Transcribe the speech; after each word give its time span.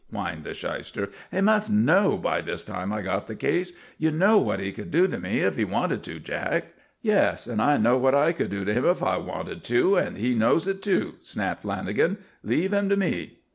whined 0.09 0.43
the 0.43 0.55
shyster. 0.55 1.09
"He 1.29 1.41
must 1.41 1.69
know 1.71 2.17
by 2.17 2.41
this 2.41 2.63
time 2.63 2.91
I 2.91 3.03
got 3.03 3.27
the 3.27 3.35
case. 3.35 3.71
You 3.99 4.09
know 4.09 4.39
what 4.39 4.59
he 4.59 4.71
could 4.71 4.89
do 4.89 5.07
to 5.07 5.19
me 5.19 5.41
if 5.41 5.57
he 5.57 5.63
wanted 5.63 6.01
to, 6.05 6.17
Jack." 6.19 6.73
"Yes, 7.03 7.45
and 7.45 7.61
I 7.61 7.77
know 7.77 7.99
what 7.99 8.15
I 8.15 8.31
could 8.31 8.49
do 8.49 8.65
to 8.65 8.73
him 8.73 8.85
if 8.85 9.03
I 9.03 9.17
wanted 9.17 9.63
to, 9.65 9.97
and 9.97 10.17
he 10.17 10.33
knows 10.33 10.67
it, 10.67 10.81
too," 10.81 11.17
snapped 11.21 11.63
Lanagan. 11.67 12.17
"Leave 12.41 12.73
him 12.73 12.89
to 12.89 12.97
me." 12.97 13.41